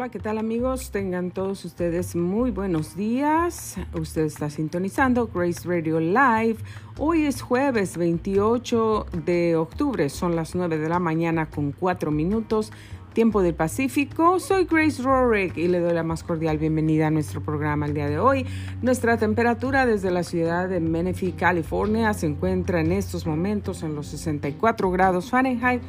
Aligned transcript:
Hola, 0.00 0.08
¿qué 0.08 0.18
tal 0.18 0.38
amigos? 0.38 0.92
Tengan 0.92 1.30
todos 1.30 1.62
ustedes 1.66 2.16
muy 2.16 2.50
buenos 2.50 2.96
días. 2.96 3.76
Usted 3.92 4.22
está 4.22 4.48
sintonizando 4.48 5.26
Grace 5.26 5.68
Radio 5.68 6.00
Live. 6.00 6.56
Hoy 6.96 7.26
es 7.26 7.42
jueves 7.42 7.98
28 7.98 9.08
de 9.26 9.56
octubre, 9.56 10.08
son 10.08 10.34
las 10.34 10.54
9 10.54 10.78
de 10.78 10.88
la 10.88 11.00
mañana 11.00 11.50
con 11.50 11.72
4 11.72 12.10
minutos, 12.10 12.72
tiempo 13.12 13.42
del 13.42 13.52
Pacífico. 13.52 14.40
Soy 14.40 14.64
Grace 14.64 15.02
Rorick 15.02 15.58
y 15.58 15.68
le 15.68 15.80
doy 15.80 15.92
la 15.92 16.02
más 16.02 16.22
cordial 16.22 16.56
bienvenida 16.56 17.08
a 17.08 17.10
nuestro 17.10 17.42
programa 17.42 17.84
el 17.84 17.92
día 17.92 18.08
de 18.08 18.18
hoy. 18.18 18.46
Nuestra 18.80 19.18
temperatura 19.18 19.84
desde 19.84 20.10
la 20.10 20.22
ciudad 20.22 20.70
de 20.70 20.80
Menifee, 20.80 21.32
California, 21.32 22.14
se 22.14 22.24
encuentra 22.24 22.80
en 22.80 22.92
estos 22.92 23.26
momentos 23.26 23.82
en 23.82 23.94
los 23.94 24.06
64 24.06 24.90
grados 24.90 25.28
Fahrenheit 25.28 25.82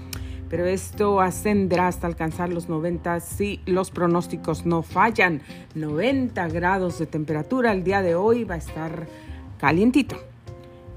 pero 0.52 0.66
esto 0.66 1.22
ascenderá 1.22 1.88
hasta 1.88 2.08
alcanzar 2.08 2.50
los 2.50 2.68
90 2.68 3.22
si 3.22 3.62
los 3.66 3.90
pronósticos 3.90 4.66
no 4.66 4.84
fallan. 4.84 5.42
90 5.76 6.50
grados 6.50 7.00
de 7.00 7.06
temperatura 7.06 7.72
el 7.72 7.86
día 7.86 8.02
de 8.02 8.16
hoy 8.16 8.44
va 8.44 8.56
a 8.56 8.58
estar 8.58 9.08
calientito. 9.58 10.18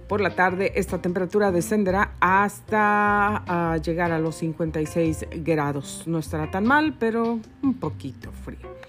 Por 0.09 0.21
la 0.21 0.35
tarde 0.35 0.73
esta 0.75 1.01
temperatura 1.01 1.53
descenderá 1.53 2.15
hasta 2.19 3.77
llegar 3.77 4.11
a 4.11 4.19
los 4.19 4.35
56 4.35 5.27
grados. 5.45 6.03
No 6.07 6.19
estará 6.19 6.51
tan 6.51 6.67
mal, 6.67 6.97
pero 6.99 7.39
un 7.63 7.75
poquito 7.75 8.33
frío. 8.33 8.84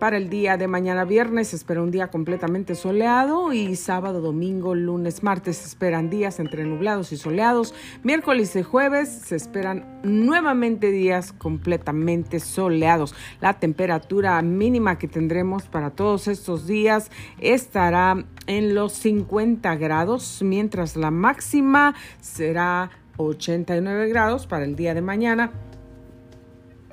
Para 0.00 0.16
el 0.16 0.30
día 0.30 0.56
de 0.56 0.66
mañana 0.66 1.04
viernes 1.04 1.52
espera 1.52 1.82
un 1.82 1.90
día 1.90 2.06
completamente 2.08 2.74
soleado 2.74 3.52
y 3.52 3.76
sábado, 3.76 4.22
domingo, 4.22 4.74
lunes, 4.74 5.22
martes 5.22 5.58
se 5.58 5.68
esperan 5.68 6.08
días 6.08 6.40
entre 6.40 6.64
nublados 6.64 7.12
y 7.12 7.18
soleados. 7.18 7.74
Miércoles 8.02 8.56
y 8.56 8.62
jueves 8.62 9.10
se 9.10 9.36
esperan 9.36 10.00
nuevamente 10.02 10.90
días 10.90 11.34
completamente 11.34 12.40
soleados. 12.40 13.14
La 13.42 13.60
temperatura 13.60 14.40
mínima 14.40 14.96
que 14.96 15.06
tendremos 15.06 15.64
para 15.64 15.90
todos 15.90 16.28
estos 16.28 16.66
días 16.66 17.10
estará 17.38 18.24
en 18.46 18.74
los 18.74 18.94
50 18.94 19.76
grados, 19.76 20.40
mientras 20.42 20.96
la 20.96 21.10
máxima 21.10 21.94
será 22.22 22.88
89 23.18 24.08
grados 24.08 24.46
para 24.46 24.64
el 24.64 24.76
día 24.76 24.94
de 24.94 25.02
mañana. 25.02 25.50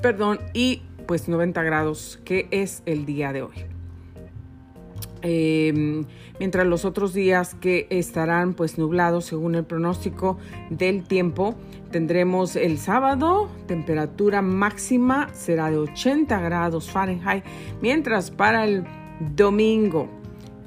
Perdón, 0.01 0.39
y 0.53 0.81
pues 1.07 1.27
90 1.27 1.63
grados, 1.63 2.19
que 2.25 2.47
es 2.51 2.83
el 2.85 3.05
día 3.05 3.33
de 3.33 3.41
hoy. 3.41 3.65
Em, 5.21 6.05
mientras 6.39 6.67
los 6.67 6.85
otros 6.85 7.13
días 7.13 7.55
que 7.55 7.87
estarán 7.89 8.53
pues 8.53 8.77
nublados 8.77 9.25
según 9.25 9.55
el 9.55 9.63
pronóstico 9.63 10.37
del 10.69 11.03
tiempo, 11.03 11.55
tendremos 11.91 12.55
el 12.55 12.77
sábado, 12.77 13.49
temperatura 13.65 14.41
máxima 14.41 15.29
será 15.33 15.71
de 15.71 15.77
80 15.77 16.39
grados 16.41 16.91
Fahrenheit, 16.91 17.43
mientras 17.81 18.29
para 18.29 18.65
el 18.65 18.85
domingo 19.35 20.07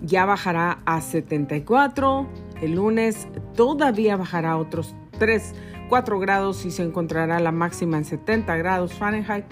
ya 0.02 0.24
bajará 0.24 0.80
a 0.84 1.00
74, 1.00 2.26
el 2.60 2.74
lunes 2.74 3.28
todavía 3.54 4.16
bajará 4.16 4.56
otros 4.56 4.94
3, 5.18 5.54
4 5.88 6.18
grados 6.18 6.64
y 6.64 6.70
se 6.70 6.82
encontrará 6.82 7.38
la 7.38 7.52
máxima 7.52 7.98
en 7.98 8.04
70 8.04 8.56
grados 8.56 8.94
Fahrenheit 8.94 9.44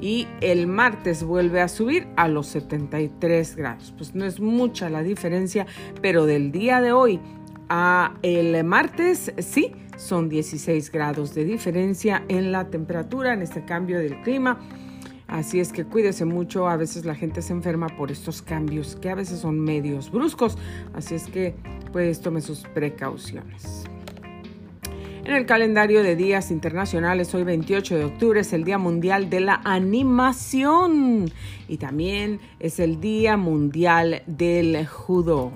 y 0.00 0.26
el 0.40 0.66
martes 0.66 1.22
vuelve 1.22 1.60
a 1.60 1.68
subir 1.68 2.08
a 2.16 2.28
los 2.28 2.46
73 2.48 3.56
grados. 3.56 3.94
Pues 3.96 4.14
no 4.14 4.24
es 4.24 4.40
mucha 4.40 4.88
la 4.88 5.02
diferencia, 5.02 5.66
pero 6.00 6.26
del 6.26 6.52
día 6.52 6.80
de 6.80 6.92
hoy 6.92 7.20
a 7.68 8.14
el 8.22 8.64
martes 8.64 9.32
sí 9.38 9.72
son 9.96 10.28
16 10.28 10.90
grados 10.90 11.34
de 11.34 11.44
diferencia 11.44 12.24
en 12.28 12.52
la 12.52 12.68
temperatura, 12.70 13.34
en 13.34 13.42
este 13.42 13.64
cambio 13.64 13.98
del 13.98 14.20
clima. 14.22 14.58
Así 15.28 15.60
es 15.60 15.72
que 15.72 15.84
cuídese 15.84 16.24
mucho, 16.24 16.68
a 16.68 16.76
veces 16.76 17.04
la 17.04 17.14
gente 17.14 17.40
se 17.40 17.52
enferma 17.52 17.86
por 17.96 18.10
estos 18.10 18.42
cambios 18.42 18.96
que 18.96 19.10
a 19.10 19.14
veces 19.14 19.38
son 19.38 19.60
medios 19.60 20.10
bruscos, 20.10 20.58
así 20.92 21.14
es 21.14 21.26
que 21.26 21.54
pues 21.92 22.20
tome 22.20 22.40
sus 22.40 22.62
precauciones. 22.74 23.84
En 25.24 25.34
el 25.34 25.44
calendario 25.44 26.02
de 26.02 26.16
días 26.16 26.50
internacionales, 26.50 27.34
hoy 27.34 27.44
28 27.44 27.98
de 27.98 28.04
octubre 28.04 28.40
es 28.40 28.54
el 28.54 28.64
Día 28.64 28.78
Mundial 28.78 29.28
de 29.28 29.40
la 29.40 29.60
Animación 29.64 31.30
y 31.68 31.76
también 31.76 32.40
es 32.58 32.80
el 32.80 33.00
Día 33.00 33.36
Mundial 33.36 34.22
del 34.26 34.86
Judo 34.86 35.52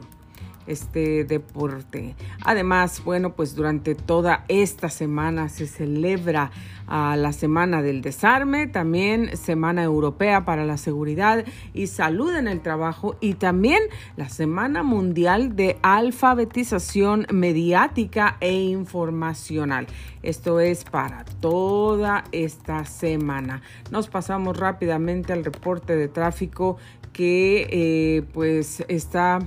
este 0.67 1.25
deporte. 1.25 2.15
Además, 2.45 3.03
bueno, 3.05 3.35
pues 3.35 3.55
durante 3.55 3.95
toda 3.95 4.45
esta 4.49 4.89
semana 4.89 5.49
se 5.49 5.67
celebra 5.67 6.51
ah, 6.87 7.17
la 7.19 7.33
Semana 7.33 7.83
del 7.83 8.03
Desarme, 8.03 8.67
también 8.67 9.37
Semana 9.37 9.83
Europea 9.83 10.45
para 10.45 10.65
la 10.65 10.77
Seguridad 10.77 11.45
y 11.73 11.87
Salud 11.89 12.35
en 12.35 12.49
el 12.49 12.61
Trabajo 12.61 13.17
y 13.21 13.35
también 13.35 13.83
la 14.17 14.29
Semana 14.29 14.83
Mundial 14.83 15.57
de 15.57 15.79
Alfabetización 15.83 17.27
Mediática 17.33 18.37
e 18.41 18.53
Informacional. 18.55 19.87
Esto 20.23 20.61
es 20.61 20.85
para 20.85 21.25
toda 21.41 22.25
esta 22.33 22.85
semana. 22.87 23.61
Nos 23.91 24.09
pasamos 24.09 24.57
rápidamente 24.57 25.33
al 25.33 25.45
reporte 25.45 25.97
de 25.97 26.09
tráfico 26.09 26.79
que 27.13 27.69
eh, 27.71 28.23
pues 28.33 28.85
está 28.89 29.39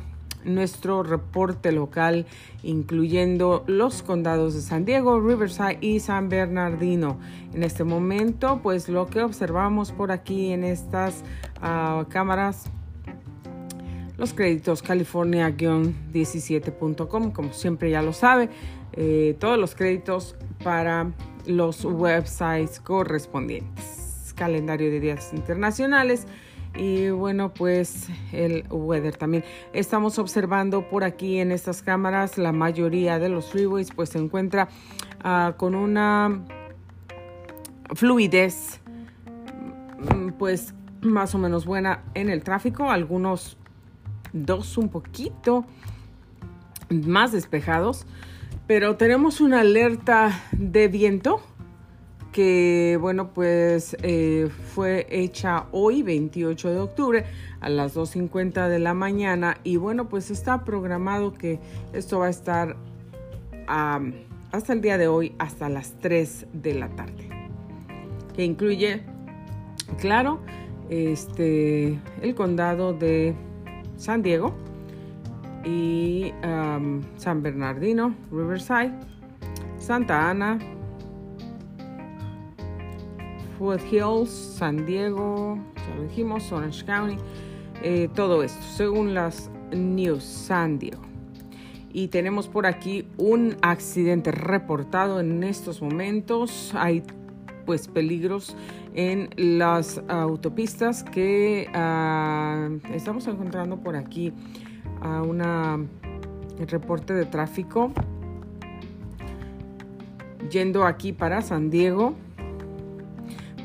nuestro 0.48 1.04
reporte 1.04 1.72
local, 1.72 2.26
incluyendo 2.64 3.64
los 3.68 4.02
condados 4.02 4.56
de 4.56 4.62
San 4.62 4.86
Diego, 4.86 5.20
Riverside 5.20 5.78
y 5.82 6.00
San 6.00 6.30
Bernardino. 6.30 7.20
En 7.54 7.64
este 7.64 7.84
momento, 7.84 8.62
pues 8.64 8.90
lo 8.90 9.08
que 9.08 9.22
observamos 9.22 9.92
por 9.92 10.12
aquí 10.12 10.52
en 10.52 10.64
estas 10.64 11.24
ah, 11.62 12.06
cámaras 12.10 12.72
los 14.18 14.34
créditos 14.34 14.82
california-17.com, 14.82 17.32
como 17.32 17.54
siempre 17.54 17.92
ya 17.92 18.02
lo 18.02 18.14
sabe, 18.14 18.50
eh, 18.94 19.36
todos 19.40 19.60
los 19.60 19.76
créditos 19.76 20.36
para 20.64 21.12
los 21.46 21.86
websites 21.86 22.80
correspondientes. 22.80 24.34
Calendario 24.36 24.90
de 24.92 25.00
días 25.00 25.32
internacionales 25.34 26.26
y 26.78 27.10
bueno, 27.10 27.54
pues 27.54 28.10
el 28.32 28.66
weather 28.70 29.16
también. 29.18 29.44
Estamos 29.74 30.20
observando 30.20 30.88
por 30.88 31.04
aquí 31.04 31.40
en 31.40 31.52
estas 31.52 31.82
cámaras 31.82 32.38
la 32.38 32.52
mayoría 32.52 33.20
de 33.20 33.30
los 33.30 33.52
freeways 33.52 33.92
pues 33.92 34.10
se 34.10 34.20
encuentra 34.20 34.70
ah, 35.24 35.56
con 35.58 35.76
una 35.76 36.44
fluidez 37.96 38.80
mm, 40.14 40.30
pues 40.38 40.74
más 41.02 41.34
o 41.36 41.38
menos 41.38 41.66
buena 41.66 42.04
en 42.14 42.30
el 42.30 42.44
tráfico. 42.44 42.92
Algunos 42.92 43.58
dos 44.34 44.78
un 44.78 44.90
poquito 44.90 45.66
más 46.90 47.32
despejados. 47.32 48.06
Pero 48.68 48.98
tenemos 48.98 49.40
una 49.40 49.62
alerta 49.62 50.42
de 50.52 50.90
viento 50.90 51.42
que 52.38 53.00
bueno 53.02 53.34
pues 53.34 53.98
eh, 54.04 54.52
fue 54.76 55.08
hecha 55.10 55.66
hoy 55.72 56.04
28 56.04 56.70
de 56.70 56.80
octubre 56.80 57.26
a 57.62 57.68
las 57.68 57.98
2.50 57.98 58.70
de 58.70 58.78
la 58.78 58.94
mañana. 58.94 59.58
Y 59.64 59.78
bueno 59.78 60.08
pues 60.08 60.30
está 60.30 60.64
programado 60.64 61.34
que 61.34 61.60
esto 61.94 62.20
va 62.20 62.28
a 62.28 62.30
estar 62.30 62.78
hasta 63.66 64.72
el 64.72 64.82
día 64.82 65.00
de 65.00 65.08
hoy 65.08 65.34
hasta 65.40 65.68
las 65.68 65.98
3 66.00 66.46
de 66.54 66.76
la 66.76 66.90
tarde. 66.90 67.28
Que 68.36 68.46
incluye 68.46 69.02
claro 69.98 70.40
este 70.90 72.00
el 72.22 72.36
condado 72.36 72.94
de 72.94 73.34
San 73.96 74.22
Diego 74.22 74.54
y 75.66 76.34
San 77.18 77.42
Bernardino 77.42 78.14
Riverside 78.30 78.94
Santa 79.80 80.30
Ana 80.30 80.60
Hills, 83.92 84.30
San 84.30 84.86
Diego, 84.86 85.58
ya 85.76 85.96
lo 85.96 86.04
dijimos, 86.04 86.52
Orange 86.52 86.86
County, 86.86 87.18
eh, 87.82 88.10
todo 88.14 88.44
esto, 88.44 88.62
según 88.76 89.14
las 89.14 89.50
News 89.72 90.24
San 90.24 90.80
Diego. 90.80 91.02
Y 91.92 92.10
tenemos 92.10 92.48
por 92.48 92.66
aquí 92.66 93.08
un 93.18 93.58
accidente 93.62 94.32
reportado 94.32 95.20
en 95.20 95.44
estos 95.44 95.82
momentos. 95.82 96.72
Hay 96.76 97.04
pues 97.66 97.88
peligros 97.88 98.56
en 98.94 99.30
las 99.36 100.02
autopistas 100.08 101.04
que 101.04 101.70
ah, 101.74 102.70
estamos 102.94 103.28
encontrando 103.28 103.78
por 103.78 103.96
aquí 103.96 104.34
a 105.02 105.22
una 105.22 105.80
reporte 106.68 107.14
de 107.14 107.26
tráfico 107.26 107.92
yendo 110.50 110.86
aquí 110.86 111.14
para 111.14 111.42
San 111.42 111.70
Diego 111.70 112.16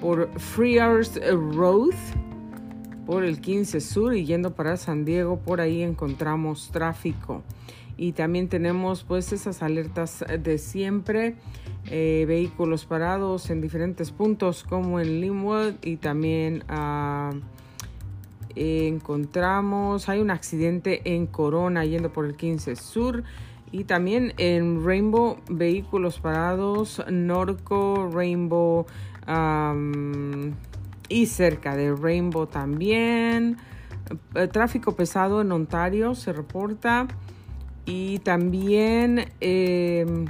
por 0.03 0.29
Frears 0.37 1.21
Road, 1.55 1.95
por 3.07 3.23
el 3.23 3.41
15 3.41 3.81
Sur 3.81 4.17
y 4.17 4.25
yendo 4.25 4.53
para 4.53 4.77
San 4.77 5.05
Diego, 5.05 5.39
por 5.39 5.61
ahí 5.61 5.81
encontramos 5.81 6.71
tráfico. 6.73 7.43
Y 7.97 8.11
también 8.11 8.49
tenemos 8.49 9.05
pues 9.05 9.33
esas 9.33 9.63
alertas 9.63 10.25
de 10.41 10.59
siempre 10.59 11.37
eh, 11.87 12.25
vehículos 12.27 12.85
parados 12.85 13.49
en 13.51 13.61
diferentes 13.61 14.11
puntos 14.11 14.65
como 14.65 14.99
en 14.99 15.21
Linwood 15.21 15.75
y 15.83 15.99
también 15.99 16.65
ah, 16.69 17.31
encontramos, 18.57 20.09
hay 20.09 20.19
un 20.19 20.33
accidente 20.33 21.01
en 21.05 21.29
Corona 21.29 21.85
yendo 21.85 22.13
por 22.13 22.27
el 22.27 22.35
15 22.35 22.75
Sur 22.75 23.23
y 23.71 23.85
también 23.85 24.35
en 24.37 24.85
Rainbow 24.85 25.37
vehículos 25.49 26.19
parados, 26.19 27.01
Norco, 27.09 28.11
Rainbow 28.13 28.87
y 31.09 31.27
cerca 31.27 31.77
de 31.77 31.95
Rainbow 31.95 32.47
también. 32.47 33.57
Eh, 34.35 34.49
tráfico 34.49 34.97
pesado 34.97 35.41
en 35.41 35.53
Ontario 35.53 36.15
se 36.15 36.33
reporta 36.33 37.07
y 37.85 38.19
también 38.21 39.27
em, 39.41 40.27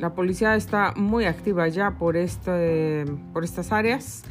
la 0.00 0.14
policía 0.14 0.56
está 0.56 0.92
muy 0.96 1.24
activa 1.24 1.68
ya 1.68 1.92
por, 1.92 2.16
este, 2.16 3.04
por 3.32 3.44
estas 3.44 3.72
áreas. 3.72 4.24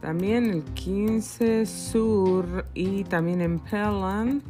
También 0.00 0.46
el 0.46 0.62
15 0.62 1.66
Sur 1.66 2.66
y 2.72 3.04
también 3.04 3.40
en 3.40 3.58
Pelham. 3.58 4.42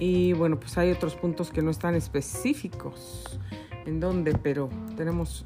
Y 0.00 0.32
bueno, 0.32 0.58
pues 0.58 0.76
hay 0.78 0.90
otros 0.90 1.14
puntos 1.14 1.52
que 1.52 1.60
no 1.62 1.70
están 1.70 1.94
específicos 1.94 3.38
en 3.84 4.00
dónde, 4.00 4.32
pero 4.32 4.70
tenemos 4.96 5.44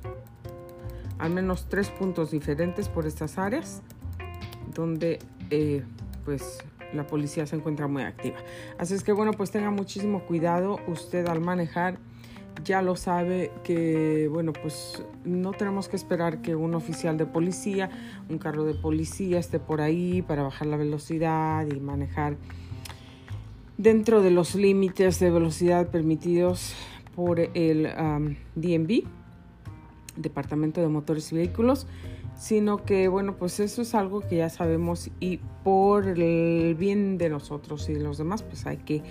al 1.19 1.31
menos 1.31 1.69
tres 1.69 1.91
puntos 1.91 2.31
diferentes 2.31 2.89
por 2.89 3.07
estas 3.07 3.37
áreas 3.37 3.83
donde 4.73 5.19
eh, 5.51 5.85
pues 6.25 6.59
la 6.93 7.07
policía 7.07 7.47
se 7.47 7.57
encuentra 7.57 7.89
muy 7.89 8.03
activa. 8.03 8.37
Así 8.79 8.95
es 8.95 9.03
que 9.03 9.13
bueno, 9.13 9.33
pues 9.33 9.51
tenga 9.51 9.71
muchísimo 9.71 10.25
cuidado 10.25 10.79
usted 10.87 11.27
al 11.27 11.41
manejar. 11.41 11.99
Ya 12.63 12.81
lo 12.83 12.95
sabe 12.95 13.51
que, 13.65 14.29
bueno, 14.31 14.53
pues 14.53 15.03
no 15.25 15.51
tenemos 15.51 15.89
que 15.89 15.97
esperar 15.97 16.41
que 16.41 16.55
un 16.55 16.75
oficial 16.75 17.19
de 17.19 17.27
policía, 17.27 17.91
un 18.29 18.39
carro 18.39 18.65
de 18.65 18.75
policía 18.75 19.41
esté 19.41 19.59
por 19.59 19.81
ahí 19.81 20.23
para 20.23 20.45
bajar 20.45 20.69
la 20.69 20.77
velocidad 20.77 21.67
y 21.67 21.81
manejar 21.81 22.37
dentro 23.77 24.23
de 24.23 24.31
los 24.31 24.55
límites 24.55 25.19
de 25.21 25.31
velocidad 25.31 25.89
permitidos 25.89 26.75
por 27.15 27.41
el 27.41 27.89
DMV, 28.55 29.05
Departamento 30.17 30.81
de 30.81 30.89
Motores 30.89 31.33
y 31.33 31.37
Vehículos, 31.37 31.87
sino 32.37 32.85
que 32.85 33.09
bueno, 33.09 33.37
pues 33.37 33.61
eso 33.61 33.83
es 33.83 33.95
algo 33.95 34.21
que 34.21 34.37
ya 34.37 34.51
sabemos 34.51 35.11
y 35.21 35.39
por 35.63 36.07
el 36.09 36.75
bien 36.75 37.19
de 37.19 37.31
nosotros 37.31 37.89
y 37.89 37.95
de 37.95 38.01
los 38.01 38.19
demás, 38.19 38.43
pues 38.43 38.67
hay 38.67 38.79
que 38.79 39.03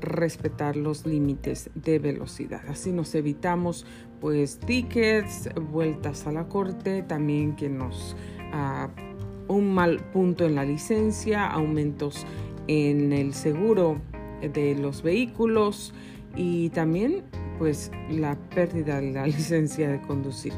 respetar 0.00 0.76
los 0.76 1.04
límites 1.06 1.70
de 1.74 1.98
velocidad. 1.98 2.62
Así 2.68 2.90
nos 2.90 3.14
evitamos 3.14 3.84
pues 4.20 4.58
tickets, 4.58 5.48
vueltas 5.70 6.26
a 6.26 6.32
la 6.32 6.48
corte, 6.48 7.02
también 7.02 7.54
que 7.56 7.68
nos 7.68 8.16
uh, 8.52 9.52
un 9.52 9.74
mal 9.74 9.98
punto 10.12 10.46
en 10.46 10.54
la 10.54 10.64
licencia, 10.64 11.46
aumentos 11.46 12.26
en 12.66 13.12
el 13.12 13.34
seguro 13.34 14.00
de 14.40 14.74
los 14.74 15.02
vehículos 15.02 15.92
y 16.36 16.70
también 16.70 17.22
pues 17.58 17.90
la 18.10 18.36
pérdida 18.54 19.00
de 19.00 19.12
la 19.12 19.26
licencia 19.26 19.90
de 19.90 20.00
conducir. 20.00 20.52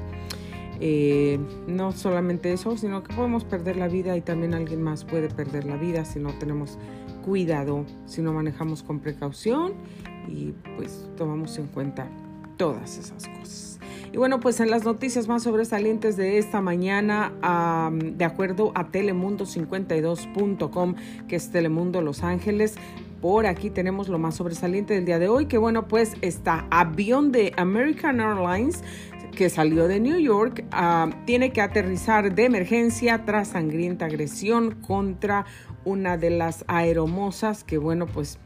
Eh, 0.80 1.38
no 1.68 1.92
solamente 1.92 2.52
eso, 2.52 2.76
sino 2.76 3.04
que 3.04 3.14
podemos 3.14 3.44
perder 3.44 3.76
la 3.76 3.86
vida 3.86 4.16
y 4.16 4.20
también 4.20 4.52
alguien 4.52 4.82
más 4.82 5.04
puede 5.04 5.28
perder 5.28 5.64
la 5.64 5.76
vida 5.76 6.04
si 6.04 6.18
no 6.18 6.32
tenemos 6.38 6.76
cuidado, 7.24 7.86
si 8.06 8.20
no 8.20 8.32
manejamos 8.32 8.82
con 8.82 8.98
precaución 8.98 9.74
y 10.28 10.52
pues 10.76 11.08
tomamos 11.16 11.56
en 11.58 11.68
cuenta 11.68 12.08
todas 12.56 12.98
esas 12.98 13.28
cosas. 13.28 13.78
Y 14.12 14.18
bueno, 14.18 14.40
pues 14.40 14.60
en 14.60 14.70
las 14.70 14.84
noticias 14.84 15.26
más 15.26 15.44
sobresalientes 15.44 16.16
de 16.16 16.38
esta 16.38 16.60
mañana, 16.60 17.32
de 18.00 18.24
acuerdo 18.24 18.72
a 18.74 18.90
telemundo52.com, 18.90 20.94
que 21.28 21.36
es 21.36 21.50
Telemundo 21.50 22.02
Los 22.02 22.22
Ángeles, 22.22 22.74
por 23.22 23.46
aquí 23.46 23.70
tenemos 23.70 24.08
lo 24.08 24.18
más 24.18 24.34
sobresaliente 24.34 24.92
del 24.92 25.06
día 25.06 25.18
de 25.18 25.28
hoy, 25.28 25.46
que 25.46 25.56
bueno, 25.56 25.88
pues 25.88 26.14
está 26.20 26.66
avión 26.70 27.32
de 27.32 27.54
American 27.56 28.20
Airlines 28.20 28.84
que 29.34 29.48
salió 29.48 29.88
de 29.88 29.98
New 29.98 30.18
York 30.18 30.62
tiene 31.24 31.52
que 31.52 31.62
aterrizar 31.62 32.34
de 32.34 32.44
emergencia 32.44 33.24
tras 33.24 33.48
sangrienta 33.48 34.04
agresión 34.04 34.72
contra 34.72 35.46
una 35.86 36.18
de 36.18 36.28
las 36.28 36.66
aeromosas 36.68 37.64
que 37.64 37.78
bueno 37.78 38.06
pues 38.06 38.38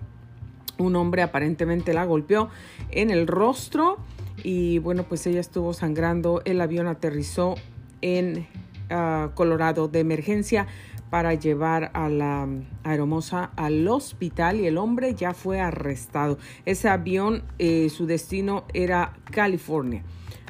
un 0.78 0.94
hombre 0.94 1.22
aparentemente 1.22 1.92
la 1.92 2.04
golpeó 2.04 2.50
en 2.92 3.10
el 3.10 3.26
rostro 3.26 3.98
y 4.42 4.78
bueno, 4.78 5.04
pues 5.04 5.26
ella 5.26 5.40
estuvo 5.40 5.72
sangrando. 5.72 6.42
El 6.44 6.60
avión 6.60 6.86
aterrizó 6.86 7.56
en 8.00 8.46
ah, 8.90 9.30
Colorado 9.34 9.88
de 9.88 10.00
emergencia 10.00 10.66
para 11.10 11.34
llevar 11.34 11.90
a 11.94 12.08
la 12.08 12.48
aeromosa 12.84 13.50
al 13.56 13.86
hospital 13.88 14.60
y 14.60 14.66
el 14.66 14.78
hombre 14.78 15.14
ya 15.14 15.34
fue 15.34 15.60
arrestado. 15.60 16.38
Ese 16.64 16.88
avión, 16.88 17.44
eh, 17.58 17.88
su 17.90 18.06
destino 18.06 18.64
era 18.74 19.14
California. 19.30 20.02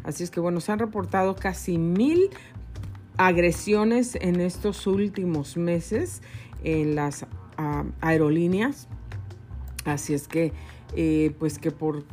Así 0.05 0.23
es 0.23 0.31
que 0.31 0.41
bueno, 0.41 0.61
se 0.61 0.73
han 0.73 0.79
reportado 0.79 1.35
casi 1.35 1.79
mil 1.79 2.31
agresiones 3.17 4.17
en 4.21 4.41
estos 4.41 4.87
últimos 4.87 5.57
meses 5.57 6.23
en 6.65 6.95
las 6.95 7.27
aerolíneas. 8.01 8.89
Así 9.85 10.15
es 10.15 10.29
que, 10.29 10.53
eh, 10.95 11.35
pues 11.39 11.59
que 11.59 11.71
por 11.71 12.05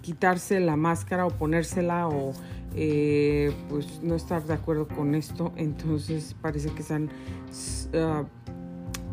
quitarse 0.00 0.60
la 0.60 0.76
máscara 0.76 1.26
o 1.26 1.30
ponérsela 1.30 2.08
o 2.08 2.32
eh, 2.74 3.52
pues 3.68 4.00
no 4.02 4.14
estar 4.14 4.44
de 4.44 4.54
acuerdo 4.54 4.88
con 4.88 5.14
esto. 5.14 5.52
Entonces 5.56 6.34
parece 6.40 6.70
que 6.70 6.82
se 6.82 6.94
han 6.94 7.10
ah, 7.94 8.24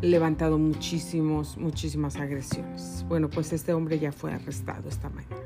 levantado 0.00 0.58
muchísimos, 0.58 1.56
muchísimas 1.56 2.16
agresiones. 2.16 3.04
Bueno, 3.08 3.28
pues 3.28 3.52
este 3.52 3.72
hombre 3.72 3.98
ya 3.98 4.12
fue 4.12 4.32
arrestado 4.32 4.88
esta 4.88 5.08
mañana. 5.10 5.36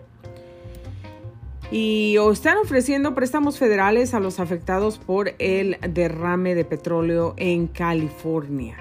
Y 1.71 2.19
o 2.19 2.31
están 2.31 2.59
ofreciendo 2.59 3.15
préstamos 3.15 3.59
federales 3.59 4.13
a 4.13 4.21
los 4.21 4.41
afectados 4.41 4.99
por 4.99 5.33
el 5.39 5.79
derrame 5.89 6.55
de 6.55 6.67
petróleo 6.67 7.33
en 7.39 7.67
California. 7.67 8.77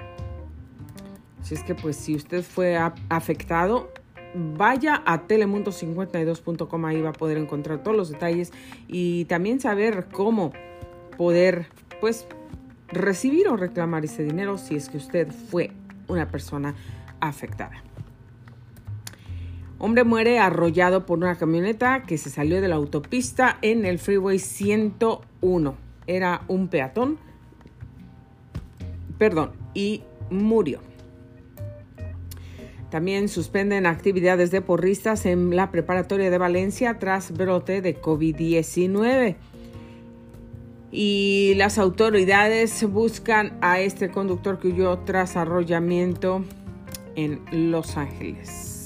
Así 1.40 1.54
es 1.54 1.62
que 1.62 1.74
pues 1.74 1.96
si 1.96 2.14
usted 2.14 2.42
fue 2.42 2.76
afectado, 3.08 3.91
vaya 4.34 5.02
a 5.04 5.26
telemundo52.com, 5.26 6.84
ahí 6.84 7.00
va 7.00 7.10
a 7.10 7.14
poder 7.14 7.38
encontrar 7.38 7.82
todos 7.82 7.96
los 7.96 8.10
detalles 8.10 8.52
y 8.88 9.26
también 9.26 9.60
saber 9.60 10.06
cómo 10.12 10.52
poder 11.16 11.66
pues 12.00 12.26
recibir 12.88 13.48
o 13.48 13.56
reclamar 13.56 14.04
ese 14.04 14.24
dinero 14.24 14.58
si 14.58 14.76
es 14.76 14.88
que 14.88 14.98
usted 14.98 15.28
fue 15.30 15.70
una 16.08 16.28
persona 16.28 16.74
afectada. 17.20 17.82
Hombre 19.78 20.04
muere 20.04 20.38
arrollado 20.38 21.06
por 21.06 21.18
una 21.18 21.36
camioneta 21.36 22.04
que 22.04 22.16
se 22.16 22.30
salió 22.30 22.60
de 22.60 22.68
la 22.68 22.76
autopista 22.76 23.58
en 23.62 23.84
el 23.84 23.98
Freeway 23.98 24.38
101. 24.38 25.74
Era 26.06 26.42
un 26.46 26.68
peatón, 26.68 27.18
perdón, 29.18 29.50
y 29.74 30.02
murió. 30.30 30.91
También 32.92 33.30
suspenden 33.30 33.86
actividades 33.86 34.50
de 34.50 34.60
porristas 34.60 35.24
en 35.24 35.56
la 35.56 35.70
preparatoria 35.70 36.30
de 36.30 36.36
Valencia 36.36 36.98
tras 36.98 37.32
brote 37.32 37.80
de 37.80 37.98
COVID-19. 37.98 39.36
Y 40.90 41.54
las 41.56 41.78
autoridades 41.78 42.86
buscan 42.86 43.56
a 43.62 43.80
este 43.80 44.10
conductor 44.10 44.58
que 44.58 44.68
huyó 44.68 44.98
tras 44.98 45.36
arrollamiento 45.36 46.44
en 47.16 47.40
Los 47.50 47.96
Ángeles. 47.96 48.81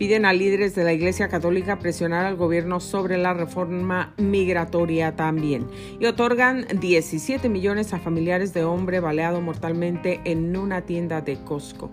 Piden 0.00 0.24
a 0.24 0.32
líderes 0.32 0.74
de 0.74 0.82
la 0.82 0.94
Iglesia 0.94 1.28
Católica 1.28 1.78
presionar 1.78 2.24
al 2.24 2.36
gobierno 2.36 2.80
sobre 2.80 3.18
la 3.18 3.34
reforma 3.34 4.14
migratoria 4.16 5.14
también 5.14 5.66
y 5.98 6.06
otorgan 6.06 6.66
17 6.80 7.50
millones 7.50 7.92
a 7.92 7.98
familiares 7.98 8.54
de 8.54 8.64
hombre 8.64 9.00
baleado 9.00 9.42
mortalmente 9.42 10.22
en 10.24 10.56
una 10.56 10.86
tienda 10.86 11.20
de 11.20 11.36
Costco. 11.44 11.90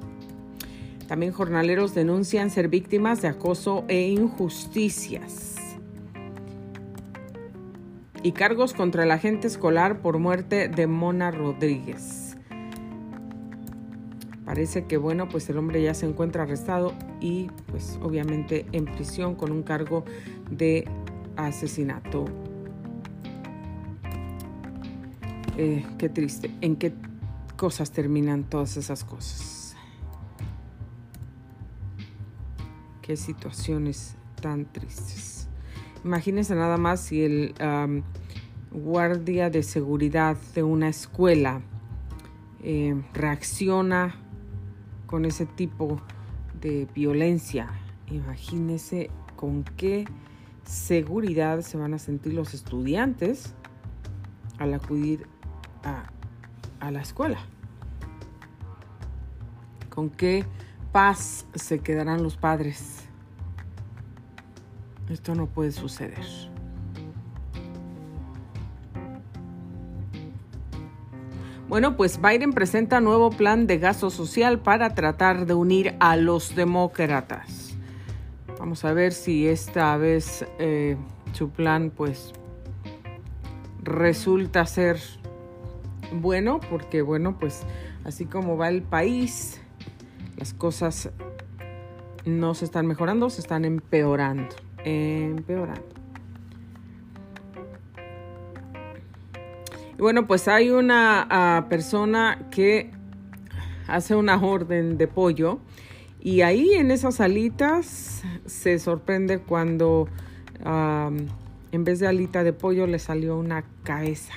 También 1.10 1.34
jornaleros 1.34 1.94
denuncian 1.94 2.50
ser 2.50 2.70
víctimas 2.70 3.22
de 3.22 3.28
acoso 3.28 3.84
e 3.90 4.08
injusticias. 4.08 5.56
Y 8.24 8.32
cargos 8.32 8.74
contra 8.74 9.04
el 9.04 9.12
agente 9.12 9.48
escolar 9.48 10.00
por 10.02 10.18
muerte 10.18 10.70
de 10.70 10.88
Mona 10.88 11.30
Rodríguez. 11.32 12.37
Parece 14.58 14.86
que 14.86 14.98
bueno, 14.98 15.30
pues 15.30 15.48
el 15.52 15.60
hombre 15.60 15.84
ya 15.84 15.94
se 15.94 16.08
encuentra 16.08 16.42
arrestado 16.42 16.96
y 17.22 17.46
pues 17.68 18.00
obviamente 18.02 18.66
en 18.72 18.86
prisión 18.86 19.36
con 19.36 19.52
un 19.52 19.62
cargo 19.62 20.04
de 20.50 20.90
asesinato. 21.36 22.26
Eh, 25.58 25.86
qué 26.00 26.10
triste. 26.10 26.50
¿En 26.62 26.76
qué 26.76 26.92
cosas 27.56 27.92
terminan 27.92 28.46
todas 28.46 28.78
esas 28.78 29.04
cosas? 29.04 29.76
Qué 33.04 33.16
situaciones 33.16 34.16
tan 34.42 34.66
tristes. 34.66 35.50
Imagínense 36.04 36.56
nada 36.56 36.78
más 36.78 37.00
si 37.02 37.22
el 37.22 37.54
guardia 38.72 39.52
de 39.52 39.62
seguridad 39.62 40.36
de 40.56 40.64
una 40.64 40.90
escuela 40.90 41.62
eh, 42.64 43.00
reacciona 43.14 44.24
con 45.08 45.26
ese 45.26 45.46
tipo 45.46 46.00
de 46.62 46.88
violencia. 46.94 47.70
Imagínense 48.12 49.10
con 49.36 49.64
qué 49.64 50.06
seguridad 50.64 51.62
se 51.62 51.78
van 51.78 51.94
a 51.94 52.00
sentir 52.00 52.34
los 52.34 52.54
estudiantes 52.54 53.56
al 54.60 54.74
acudir 54.74 55.26
a, 55.84 56.12
a 56.80 56.92
la 56.92 57.02
escuela. 57.02 57.40
Con 59.90 60.10
qué 60.10 60.46
paz 60.92 61.48
se 61.56 61.80
quedarán 61.80 62.22
los 62.22 62.38
padres. 62.38 63.08
Esto 65.10 65.36
no 65.36 65.48
puede 65.48 65.72
suceder. 65.72 66.57
Bueno, 71.68 71.98
pues 71.98 72.22
Biden 72.22 72.54
presenta 72.54 73.02
nuevo 73.02 73.30
plan 73.30 73.68
de 73.68 73.78
gasto 73.78 74.10
social 74.10 74.60
para 74.60 74.96
tratar 74.96 75.46
de 75.46 75.54
unir 75.54 75.96
a 76.00 76.16
los 76.16 76.56
demócratas. 76.56 77.76
Vamos 78.58 78.86
a 78.86 78.94
ver 78.94 79.12
si 79.12 79.48
esta 79.50 79.98
vez 79.98 80.46
eh, 80.60 80.96
su 81.34 81.50
plan 81.50 81.92
pues 81.94 82.32
resulta 83.84 84.66
ser 84.66 84.98
bueno, 86.14 86.62
porque 86.70 87.02
bueno, 87.02 87.38
pues 87.38 87.64
así 88.06 88.24
como 88.24 88.56
va 88.56 88.70
el 88.70 88.82
país, 88.82 89.60
las 90.38 90.54
cosas 90.54 91.10
no 92.24 92.54
se 92.56 92.64
están 92.64 92.88
mejorando, 92.88 93.30
se 93.30 93.42
están 93.42 93.66
empeorando, 93.66 94.56
empeorando. 94.86 95.97
Bueno, 99.98 100.27
pues 100.27 100.48
hay 100.48 100.70
una 100.70 101.27
ah, 101.30 101.66
persona 101.70 102.48
que 102.51 102.92
hace 103.88 104.16
una 104.16 104.42
orden 104.42 104.98
de 104.98 105.08
pollo 105.08 105.60
y 106.20 106.42
ahí 106.42 106.74
en 106.74 106.92
esas 106.92 107.22
alitas 107.22 108.24
se 108.46 108.80
sorprende 108.80 109.39
cuando 109.39 110.08
en 111.72 111.84
vez 111.84 112.00
de 112.00 112.08
alita 112.08 112.44
de 112.44 112.51
pollo 112.51 112.88
le 112.88 113.00
salió 113.00 113.38
una 113.38 113.63
cabeza 113.84 114.34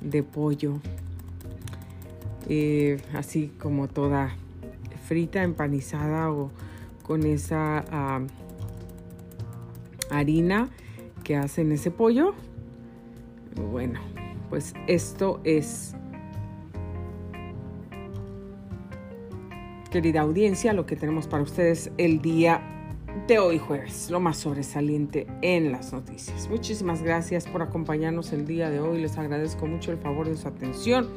de 0.00 0.22
pollo. 0.22 0.80
Eh, 2.48 3.02
así 3.12 3.52
como 3.58 3.88
toda 3.88 4.34
frita, 5.06 5.42
empanizada 5.42 6.30
o 6.30 6.50
con 7.02 7.24
esa 7.24 7.84
harina 10.10 10.68
que 11.24 11.36
hacen 11.36 11.72
ese 11.72 11.90
pollo. 11.90 12.34
Bueno, 13.70 14.00
pues 14.48 14.74
esto 14.86 15.40
es, 15.44 15.94
querida 19.90 20.20
audiencia, 20.20 20.72
lo 20.72 20.86
que 20.86 20.96
tenemos 20.96 21.26
para 21.26 21.42
ustedes 21.42 21.90
el 21.98 22.20
día 22.20 22.62
de 23.26 23.38
hoy 23.38 23.58
jueves, 23.58 24.10
lo 24.10 24.20
más 24.20 24.38
sobresaliente 24.38 25.26
en 25.42 25.72
las 25.72 25.92
noticias. 25.92 26.48
Muchísimas 26.48 27.02
gracias 27.02 27.46
por 27.46 27.62
acompañarnos 27.62 28.32
el 28.32 28.46
día 28.46 28.70
de 28.70 28.80
hoy, 28.80 29.00
les 29.00 29.18
agradezco 29.18 29.66
mucho 29.66 29.92
el 29.92 29.98
favor 29.98 30.28
de 30.28 30.36
su 30.36 30.48
atención 30.48 31.08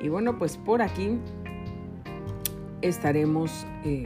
y 0.00 0.08
bueno, 0.08 0.38
pues 0.38 0.56
por 0.56 0.82
aquí 0.82 1.18
estaremos 2.80 3.66
eh, 3.84 4.04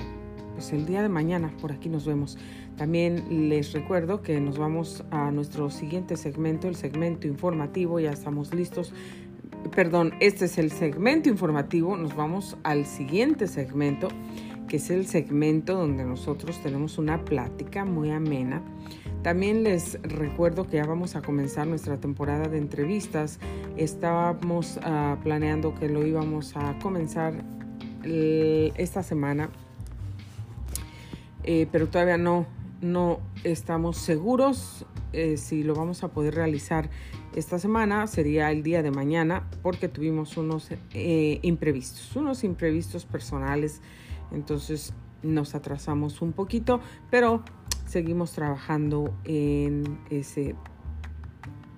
pues 0.56 0.72
el 0.72 0.86
día 0.86 1.02
de 1.02 1.10
mañana, 1.10 1.52
por 1.60 1.70
aquí 1.70 1.90
nos 1.90 2.06
vemos. 2.06 2.38
También 2.78 3.50
les 3.50 3.74
recuerdo 3.74 4.22
que 4.22 4.40
nos 4.40 4.56
vamos 4.56 5.04
a 5.10 5.30
nuestro 5.30 5.68
siguiente 5.68 6.16
segmento, 6.16 6.66
el 6.66 6.76
segmento 6.76 7.26
informativo, 7.26 8.00
ya 8.00 8.10
estamos 8.10 8.54
listos. 8.54 8.94
Perdón, 9.74 10.14
este 10.20 10.46
es 10.46 10.56
el 10.56 10.72
segmento 10.72 11.28
informativo, 11.28 11.94
nos 11.98 12.16
vamos 12.16 12.56
al 12.62 12.86
siguiente 12.86 13.46
segmento, 13.48 14.08
que 14.66 14.78
es 14.78 14.88
el 14.88 15.06
segmento 15.06 15.74
donde 15.74 16.04
nosotros 16.04 16.58
tenemos 16.62 16.96
una 16.96 17.22
plática 17.22 17.84
muy 17.84 18.10
amena. 18.10 18.62
También 19.22 19.62
les 19.62 20.00
recuerdo 20.02 20.66
que 20.66 20.78
ya 20.78 20.86
vamos 20.86 21.16
a 21.16 21.20
comenzar 21.20 21.66
nuestra 21.66 21.98
temporada 21.98 22.48
de 22.48 22.56
entrevistas. 22.56 23.40
Estábamos 23.76 24.78
ah, 24.82 25.18
planeando 25.22 25.74
que 25.74 25.90
lo 25.90 26.06
íbamos 26.06 26.56
a 26.56 26.78
comenzar 26.78 27.44
esta 28.08 29.02
semana, 29.02 29.50
eh, 31.46 31.66
pero 31.70 31.88
todavía 31.88 32.18
no, 32.18 32.46
no 32.80 33.20
estamos 33.44 33.96
seguros 33.96 34.86
eh, 35.16 35.38
si 35.38 35.62
lo 35.62 35.74
vamos 35.74 36.04
a 36.04 36.08
poder 36.08 36.34
realizar 36.34 36.90
esta 37.34 37.58
semana, 37.58 38.06
sería 38.06 38.50
el 38.50 38.62
día 38.62 38.82
de 38.82 38.90
mañana, 38.90 39.48
porque 39.62 39.88
tuvimos 39.88 40.36
unos 40.36 40.68
eh, 40.92 41.38
imprevistos, 41.40 42.14
unos 42.16 42.44
imprevistos 42.44 43.06
personales, 43.06 43.80
entonces 44.30 44.92
nos 45.22 45.54
atrasamos 45.54 46.20
un 46.20 46.32
poquito, 46.32 46.80
pero 47.10 47.42
seguimos 47.86 48.32
trabajando 48.32 49.16
en 49.24 50.00
ese 50.10 50.54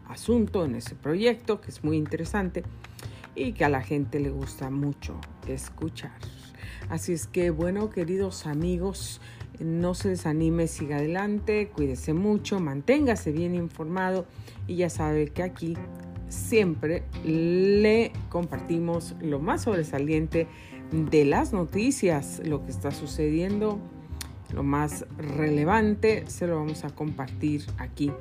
asunto, 0.09 0.65
en 0.65 0.75
ese 0.75 0.97
proyecto 0.97 1.61
que 1.61 1.71
es 1.71 1.85
muy 1.85 1.97
interesante 1.97 2.65
y 3.37 3.53
que 3.53 3.65
a 3.65 3.69
la 3.69 3.83
gente 3.83 4.19
le 4.19 4.31
gusta 4.31 4.69
mucho 4.69 5.21
escuchar. 5.47 6.38
Así 6.89 7.13
es 7.13 7.27
que 7.27 7.51
bueno, 7.51 7.91
queridos 7.91 8.47
amigos, 8.47 9.21
no 9.61 9.95
se 9.95 10.11
desanime, 10.11 10.67
siga 10.67 10.97
adelante, 10.97 11.69
cuídese 11.69 12.13
mucho, 12.13 12.61
manténgase 12.61 13.33
bien 13.33 13.55
informado 13.55 14.27
y 14.67 14.77
ya 14.77 14.91
sabe 14.91 15.29
que 15.29 15.43
aquí 15.43 15.77
siempre 16.29 17.05
le 17.25 18.13
compartimos 18.29 19.17
lo 19.21 19.39
más 19.41 19.63
sobresaliente 19.63 20.47
de 20.93 21.25
las 21.25 21.53
noticias, 21.53 22.41
lo 22.45 22.65
que 22.65 22.71
está 22.71 22.91
sucediendo, 22.91 23.79
lo 24.53 24.63
más 24.63 25.07
relevante, 25.17 26.25
se 26.29 26.47
lo 26.47 26.57
vamos 26.57 26.85
a 26.85 26.91
compartir 26.91 27.65
aquí 27.79 28.13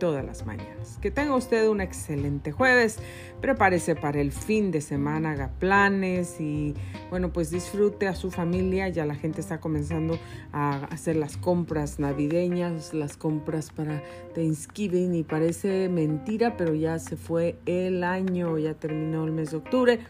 todas 0.00 0.24
las 0.24 0.44
mañanas. 0.44 0.98
Que 1.00 1.12
tenga 1.12 1.36
usted 1.36 1.68
un 1.68 1.80
excelente 1.80 2.50
jueves, 2.50 2.98
prepárese 3.40 3.94
para 3.94 4.20
el 4.20 4.32
fin 4.32 4.72
de 4.72 4.80
semana, 4.80 5.30
haga 5.30 5.50
planes 5.60 6.40
y 6.40 6.74
bueno, 7.10 7.32
pues 7.32 7.50
disfrute 7.50 8.08
a 8.08 8.16
su 8.16 8.32
familia. 8.32 8.88
Ya 8.88 9.06
la 9.06 9.14
gente 9.14 9.40
está 9.40 9.60
comenzando 9.60 10.18
a 10.52 10.86
hacer 10.86 11.14
las 11.14 11.36
compras 11.36 12.00
navideñas, 12.00 12.92
las 12.92 13.16
compras 13.16 13.70
para 13.70 14.02
Thanksgiving 14.34 15.14
y 15.14 15.22
parece 15.22 15.88
mentira, 15.88 16.56
pero 16.56 16.74
ya 16.74 16.98
se 16.98 17.16
fue 17.16 17.60
el 17.66 18.02
año, 18.02 18.58
ya 18.58 18.74
terminó 18.74 19.24
el 19.24 19.30
mes 19.30 19.52
de 19.52 19.58
octubre 19.58 20.00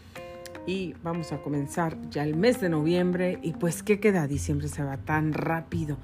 y 0.67 0.95
vamos 1.03 1.33
a 1.33 1.43
comenzar 1.43 1.97
ya 2.11 2.23
el 2.23 2.37
mes 2.37 2.61
de 2.61 2.69
noviembre 2.69 3.39
y 3.43 3.53
pues 3.53 3.83
qué 3.83 3.99
queda, 3.99 4.27
diciembre 4.27 4.69
se 4.69 4.83
va 4.83 4.97
tan 4.99 5.33
rápido. 5.33 5.99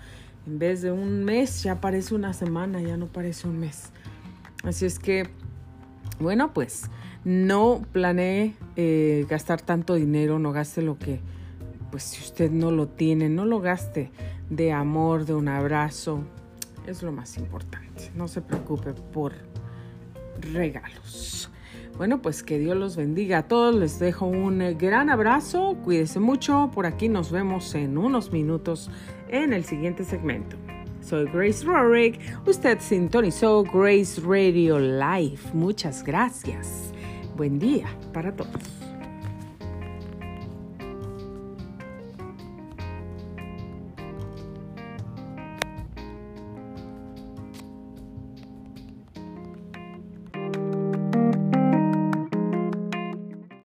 En 0.46 0.58
vez 0.58 0.82
de 0.82 0.92
un 0.92 1.24
mes 1.24 1.62
ya 1.62 1.80
parece 1.80 2.14
una 2.14 2.32
semana, 2.32 2.80
ya 2.80 2.96
no 2.96 3.06
parece 3.06 3.48
un 3.48 3.58
mes. 3.58 3.90
Así 4.62 4.86
es 4.86 4.98
que, 4.98 5.28
bueno, 6.20 6.52
pues 6.54 6.84
no 7.24 7.82
planee 7.92 8.54
eh, 8.76 9.26
gastar 9.28 9.60
tanto 9.60 9.94
dinero, 9.94 10.38
no 10.38 10.52
gaste 10.52 10.82
lo 10.82 10.98
que, 10.98 11.20
pues 11.90 12.04
si 12.04 12.22
usted 12.22 12.50
no 12.50 12.70
lo 12.70 12.86
tiene, 12.86 13.28
no 13.28 13.44
lo 13.44 13.60
gaste 13.60 14.12
de 14.48 14.72
amor, 14.72 15.26
de 15.26 15.34
un 15.34 15.48
abrazo. 15.48 16.20
Es 16.86 17.02
lo 17.02 17.10
más 17.10 17.36
importante. 17.38 18.12
No 18.14 18.28
se 18.28 18.40
preocupe 18.40 18.92
por 18.92 19.32
regalos. 20.40 21.50
Bueno, 21.96 22.20
pues 22.20 22.42
que 22.42 22.58
Dios 22.58 22.76
los 22.76 22.96
bendiga 22.96 23.38
a 23.38 23.48
todos. 23.48 23.74
Les 23.74 23.98
dejo 23.98 24.26
un 24.26 24.58
gran 24.78 25.08
abrazo. 25.08 25.76
Cuídense 25.82 26.20
mucho. 26.20 26.70
Por 26.74 26.86
aquí 26.86 27.08
nos 27.08 27.30
vemos 27.30 27.74
en 27.74 27.96
unos 27.96 28.32
minutos 28.32 28.90
en 29.28 29.52
el 29.52 29.64
siguiente 29.64 30.04
segmento. 30.04 30.56
Soy 31.00 31.24
Grace 31.32 31.64
Rorick. 31.64 32.20
Usted 32.46 32.80
sintonizó 32.80 33.62
Grace 33.62 34.20
Radio 34.20 34.78
Live. 34.78 35.38
Muchas 35.54 36.04
gracias. 36.04 36.92
Buen 37.36 37.58
día 37.58 37.86
para 38.12 38.32
todos. 38.32 38.85